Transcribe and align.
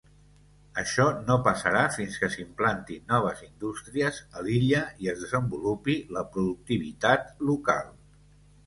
Això 0.83 1.03
no 1.27 1.35
passarà 1.47 1.83
fins 1.97 2.17
que 2.23 2.29
s'implantin 2.37 3.05
noves 3.13 3.45
indústries 3.49 4.23
a 4.41 4.45
l'illa 4.49 4.83
i 5.05 5.13
es 5.15 5.23
desenvolupi 5.27 6.01
la 6.19 6.27
productivitat 6.39 7.33
local. 7.53 7.91